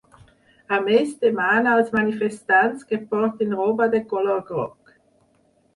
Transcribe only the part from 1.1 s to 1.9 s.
demana